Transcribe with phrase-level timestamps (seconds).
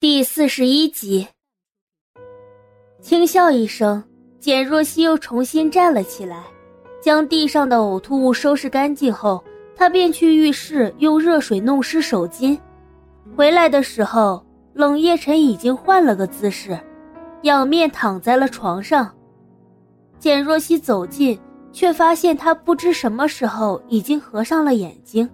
[0.00, 1.28] 第四十一集，
[3.02, 4.02] 轻笑一声，
[4.38, 6.42] 简若曦又重新站了起来，
[7.02, 9.44] 将地上的呕吐物收拾干净后，
[9.76, 12.58] 她便去浴室用热水弄湿手巾。
[13.36, 14.42] 回来的时候，
[14.72, 16.80] 冷夜晨已经换了个姿势，
[17.42, 19.14] 仰面躺在了床上。
[20.18, 21.38] 简若曦走近，
[21.72, 25.28] 却发现他不知什么时候已经合上了眼睛，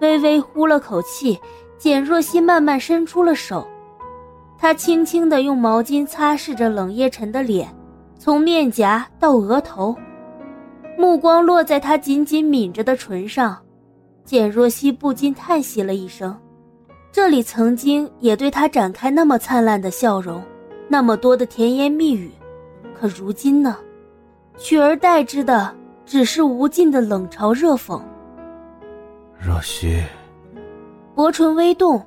[0.00, 1.38] 微微呼了口气。
[1.84, 3.68] 简若曦慢慢伸出了手，
[4.56, 7.68] 她轻轻地用毛巾擦拭着冷夜晨的脸，
[8.18, 9.94] 从面颊到额头，
[10.96, 13.60] 目光落在他紧紧抿着的唇上，
[14.24, 16.34] 简若曦不禁叹息了一声。
[17.12, 20.42] 这里曾经也对他展开那么灿烂的笑容，
[20.88, 22.30] 那么多的甜言蜜语，
[22.98, 23.76] 可如今呢？
[24.56, 25.70] 取而代之的
[26.06, 28.00] 只是无尽的冷嘲热讽。
[29.38, 30.02] 若曦。
[31.14, 32.02] 薄唇微动，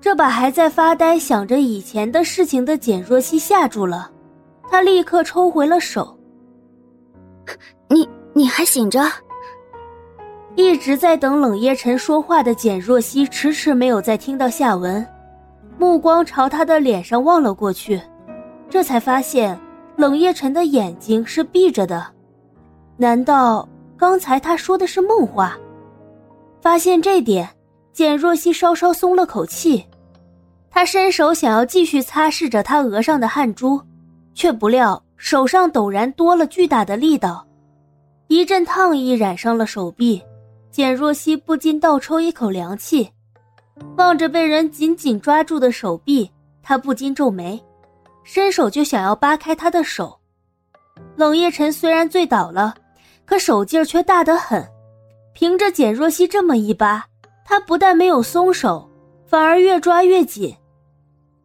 [0.00, 4.10] 这把还在发呆想着以前的事情的简若曦吓住了，
[4.70, 6.18] 她立刻抽回了手。
[7.88, 9.04] 你你还醒着？
[10.54, 15.06] 一直在等冷夜晨说话的简若曦迟迟没有再听到下文，
[15.78, 18.00] 目光朝他的脸上望了过去，
[18.70, 19.58] 这才发现
[19.96, 22.06] 冷夜晨的眼睛是闭着的，
[22.96, 25.58] 难道刚才他说的是梦话？
[26.62, 27.46] 发现这点。
[27.92, 29.84] 简若曦稍稍松了口气，
[30.70, 33.80] 她伸手想要继续擦拭着他额上的汗珠，
[34.34, 37.46] 却不料手上陡然多了巨大的力道，
[38.28, 40.22] 一阵烫意染上了手臂。
[40.70, 43.10] 简若曦不禁倒抽一口凉气，
[43.98, 46.30] 望着被人紧紧抓住的手臂，
[46.62, 47.62] 她不禁皱眉，
[48.24, 50.18] 伸手就想要扒开他的手。
[51.14, 52.74] 冷夜晨虽然醉倒了，
[53.26, 54.66] 可手劲儿却大得很，
[55.34, 57.04] 凭着简若曦这么一扒。
[57.44, 58.90] 他不但没有松手，
[59.26, 60.56] 反而越抓越紧。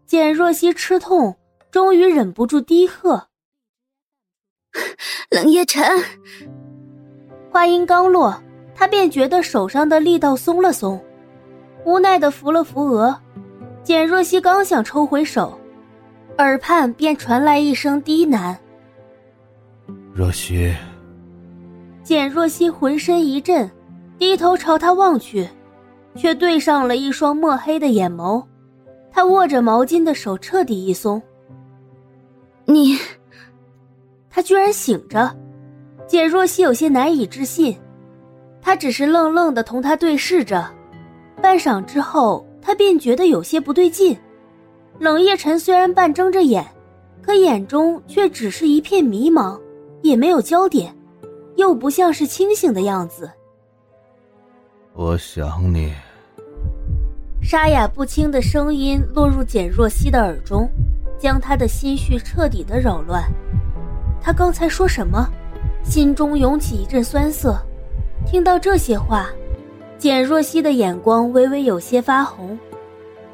[0.06, 1.36] 简若曦吃痛，
[1.72, 3.28] 终于忍不住低喝
[5.30, 5.84] ：“冷夜晨。”
[7.52, 8.42] 话音刚落，
[8.76, 11.04] 他便觉得手上的力道松了松，
[11.84, 13.20] 无奈的扶了扶额。
[13.84, 15.60] 简若曦刚想抽回手，
[16.38, 18.56] 耳畔便传来一声低喃
[20.14, 20.76] ：“若曦。”
[22.04, 23.70] 简若曦浑身一震，
[24.18, 25.48] 低头朝他望去。
[26.18, 28.44] 却对上了一双墨黑的眼眸，
[29.12, 31.22] 他握着毛巾的手彻底一松。
[32.66, 32.98] 你，
[34.30, 35.34] 他居然醒着，
[36.08, 37.78] 简若曦有些难以置信，
[38.62, 40.68] 他只是愣愣的同他对视着，
[41.42, 44.18] 半晌之后，他便觉得有些不对劲。
[45.00, 46.66] 冷夜晨虽然半睁着眼，
[47.22, 49.58] 可眼中却只是一片迷茫，
[50.02, 50.94] 也没有焦点，
[51.56, 53.30] 又不像是清醒的样子。
[54.94, 55.94] 我想你。
[57.50, 60.70] 沙哑不清的声音落入简若曦的耳中，
[61.18, 63.24] 将她的心绪彻底的扰乱。
[64.22, 65.26] 他刚才说什么？
[65.82, 67.58] 心中涌起一阵酸涩。
[68.26, 69.30] 听到这些话，
[69.98, 72.60] 简若曦的眼光微微有些发红。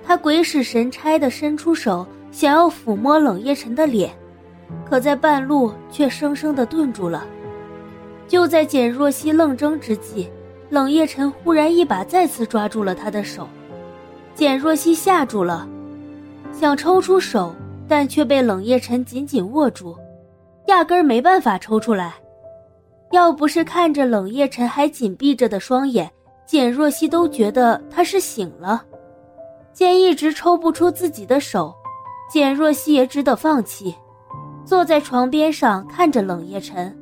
[0.05, 4.11] 她鬼使神差的伸出手，想要抚摸冷夜晨的脸，
[4.87, 7.25] 可在半路却生生的顿住了。
[8.27, 10.29] 就在简若曦愣怔之际，
[10.69, 13.49] 冷夜晨忽然一把再次抓住了她的手。
[14.35, 15.67] 简若曦吓住了，
[16.51, 17.53] 想抽出手，
[17.87, 19.95] 但却被冷夜晨紧紧握住，
[20.67, 22.15] 压根儿没办法抽出来。
[23.11, 26.11] 要不是看着冷夜晨还紧闭着的双眼，
[26.47, 28.83] 简若曦都觉得他是醒了。
[29.71, 31.71] 见一直抽不出自己的手，
[32.31, 33.93] 简若曦也只得放弃，
[34.65, 36.95] 坐在床边上看着冷夜晨。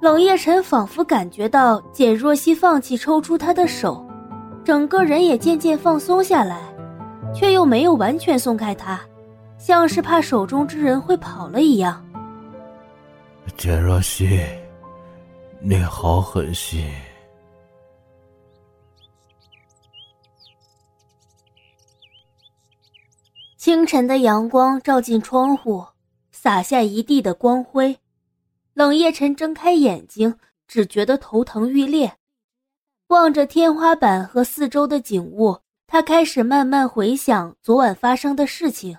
[0.00, 4.04] 冷夜晨仿佛感觉到简若曦放弃抽出他的手。
[4.64, 6.60] 整个人也渐渐放松下来，
[7.34, 9.00] 却又没有完全松开他，
[9.58, 12.04] 像是怕手中之人会跑了一样。
[13.56, 14.40] 简若曦，
[15.60, 16.84] 你好狠心。
[23.56, 25.84] 清晨的阳光照进窗户，
[26.30, 27.98] 洒下一地的光辉。
[28.72, 30.34] 冷夜晨睁开眼睛，
[30.66, 32.10] 只觉得头疼欲裂。
[33.10, 35.58] 望着天花板和四周的景物，
[35.88, 38.96] 他开始慢慢回想昨晚发生的事情。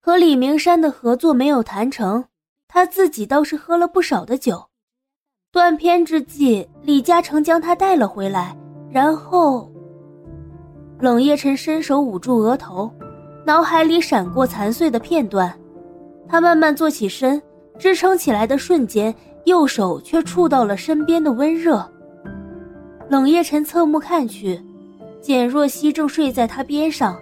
[0.00, 2.24] 和李明山的合作没有谈成，
[2.66, 4.68] 他自己倒是喝了不少的酒。
[5.52, 8.56] 断片之际，李嘉诚将他带了回来，
[8.90, 9.70] 然后，
[10.98, 12.90] 冷夜晨伸手捂住额头，
[13.44, 15.54] 脑海里闪过残碎的片段。
[16.26, 17.40] 他慢慢坐起身，
[17.78, 19.14] 支撑起来的瞬间，
[19.44, 21.86] 右手却触到了身边的温热。
[23.12, 24.58] 冷夜晨侧目看去，
[25.20, 27.20] 简若曦正睡在他边上，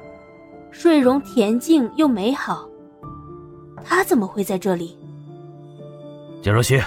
[0.71, 2.65] 睡容恬静又美好。
[3.83, 4.97] 他怎么会在这里？
[6.43, 6.81] 简若曦，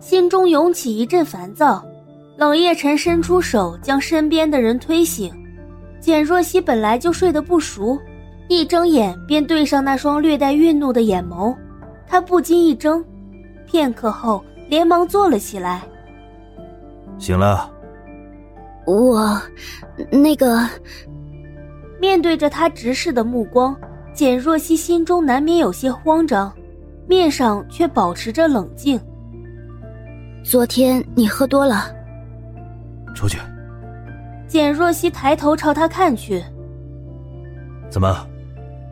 [0.00, 1.84] 心中涌起一阵烦躁。
[2.36, 5.32] 冷夜晨伸出手将身边的人推醒。
[6.00, 7.96] 简若曦本来就睡得不熟，
[8.48, 11.54] 一睁眼便对上那双略带愠怒的眼眸，
[12.08, 13.04] 他不禁一怔，
[13.68, 15.82] 片刻后连忙坐了起来。
[17.20, 17.70] 醒了。
[18.86, 19.40] 我，
[20.10, 20.68] 那个。
[22.00, 23.74] 面对着他直视的目光，
[24.12, 26.52] 简若曦心中难免有些慌张，
[27.06, 29.00] 面上却保持着冷静。
[30.44, 31.90] 昨天你喝多了。
[33.14, 33.38] 出去。
[34.46, 36.44] 简若曦抬头朝他看去。
[37.88, 38.26] 怎么，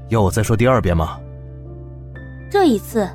[0.08, 1.18] 要我再说第二遍吗？
[2.50, 3.06] 这一次，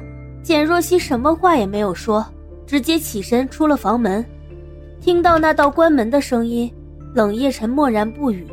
[0.44, 2.24] 简若曦什么话也没有说，
[2.68, 4.24] 直接起身出了房门。
[5.00, 6.72] 听到那道关门的声音，
[7.14, 8.46] 冷夜晨默然不语。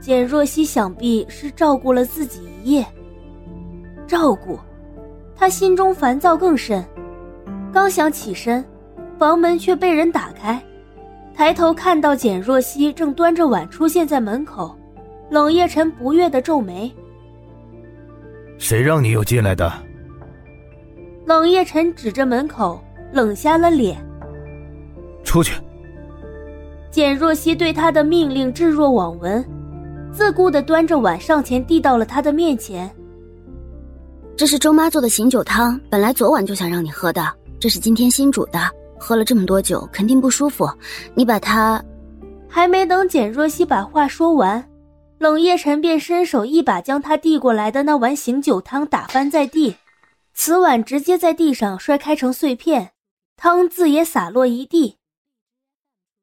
[0.00, 2.84] 简若曦想必是照顾了自己一夜。
[4.06, 4.58] 照顾，
[5.34, 6.84] 他心中烦躁更甚。
[7.72, 8.64] 刚想起身，
[9.18, 10.62] 房门却被人打开。
[11.34, 14.76] 抬头看到简若曦正端着碗出现在门口，
[15.30, 16.92] 冷夜晨不悦的皱眉
[18.58, 19.72] ：“谁让你又进来的？”
[21.26, 22.80] 冷夜晨指着门口，
[23.10, 23.96] 冷下了脸
[25.24, 25.54] ：“出去。”
[26.92, 29.44] 简若曦对他的命令置若罔闻，
[30.12, 32.88] 自顾的端着碗上前递到了他的面前
[34.36, 37.28] ：“这是周妈做的醒酒汤，本来昨晚就想让你喝的，
[37.58, 38.60] 这是今天新煮的。”
[38.96, 40.66] 喝了这么多酒，肯定不舒服。
[41.14, 41.84] 你把它……
[42.48, 44.66] 还没等简若曦把话说完，
[45.18, 49.74] 冷夜晨便伸手一把将他递过来的那碗醒酒汤打翻在地，
[50.32, 52.92] 瓷碗直接在地上摔开成碎片，
[53.36, 54.96] 汤渍也洒落一地。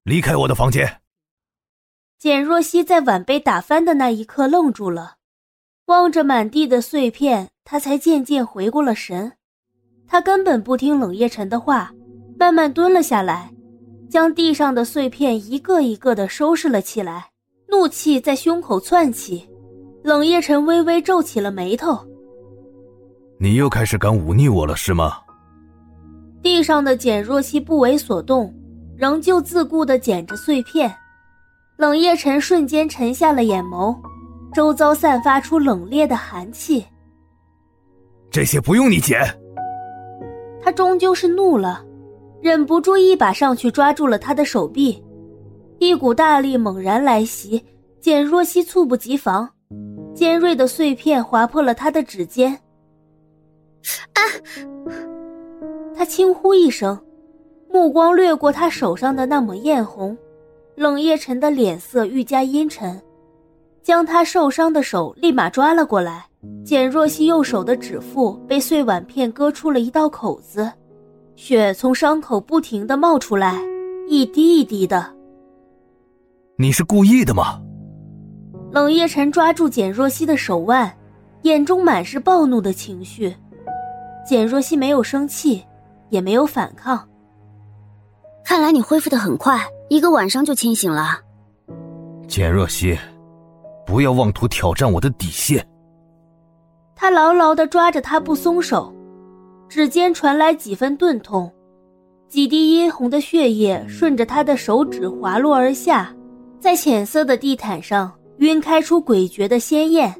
[0.03, 1.01] 离开我的房间！
[2.17, 5.15] 简若曦在碗被打翻的那一刻愣住了，
[5.85, 9.33] 望着满地的碎片，她才渐渐回过了神。
[10.07, 11.91] 她根本不听冷夜晨的话。
[12.39, 13.53] 慢慢蹲了下来，
[14.09, 17.29] 将地上的碎片一个一个的收拾了起来，
[17.69, 19.47] 怒气在胸口窜起。
[20.03, 21.99] 冷夜晨微微皱起了眉头
[23.39, 25.19] ：“你又开始敢忤逆我了是吗？”
[26.41, 28.51] 地上的简若曦不为所动，
[29.01, 30.95] 仍旧自顾的捡着碎片。
[31.75, 33.97] 冷夜晨瞬间沉下了眼眸，
[34.53, 36.85] 周遭散发出冷冽的寒气。
[38.29, 39.19] 这些不用你捡。
[40.61, 41.83] 他终究是怒了。
[42.43, 45.03] 忍不住一把上去抓住了他的手臂，
[45.79, 47.63] 一股大力猛然来袭，
[47.99, 49.49] 简若曦猝不及防，
[50.13, 52.53] 尖锐的碎片划破了他的指尖。
[54.13, 54.21] 啊！
[55.95, 56.99] 他轻呼一声，
[57.71, 60.17] 目光掠过他手上的那抹艳红，
[60.75, 63.01] 冷夜晨的脸色愈加阴沉，
[63.81, 66.25] 将他受伤的手立马抓了过来。
[66.65, 70.71] 简若曦右手的指腹被碎碗片割出了一道口子。
[71.35, 73.61] 血从伤口不停的冒出来，
[74.07, 75.05] 一滴一滴的。
[76.57, 77.61] 你是故意的吗？
[78.71, 80.91] 冷夜晨抓住简若曦的手腕，
[81.43, 83.33] 眼中满是暴怒的情绪。
[84.27, 85.63] 简若曦没有生气，
[86.09, 87.07] 也没有反抗。
[88.43, 89.59] 看来你恢复的很快，
[89.89, 91.19] 一个晚上就清醒了。
[92.27, 92.97] 简若曦，
[93.85, 95.65] 不要妄图挑战我的底线。
[96.95, 98.93] 他牢牢的抓着她不松手。
[99.69, 101.49] 指尖传来几分钝痛，
[102.27, 106.13] 几滴殷红的血液顺着他的手指滑落而下，
[106.59, 110.13] 在浅色的地毯上晕开出诡谲的鲜艳。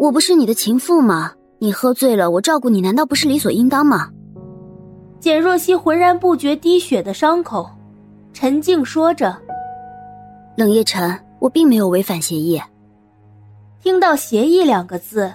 [0.00, 1.32] 我不是你的情妇吗？
[1.60, 4.10] 你喝醉了，我照顾你，难道不是理所应当吗？
[5.20, 7.68] 简若曦浑然不觉滴血的伤口，
[8.32, 9.36] 沉静说着
[10.56, 12.60] ：“冷夜晨，我并没有违反协议。”
[13.82, 15.32] 听到“协议”两个字。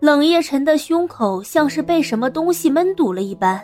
[0.00, 3.58] 冷夜晨的胸口像是被什么东西闷堵了一般，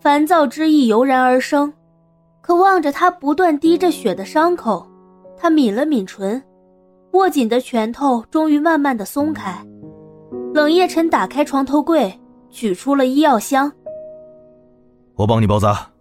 [0.00, 1.72] 烦躁之意油然而生。
[2.40, 4.84] 可望着他不断滴着血的伤口，
[5.38, 6.42] 他抿了抿唇，
[7.12, 9.56] 握紧的拳头终于慢慢的松开。
[10.52, 12.12] 冷夜晨打开床头柜，
[12.50, 13.72] 取出了医药箱。
[15.14, 15.91] 我帮你包扎。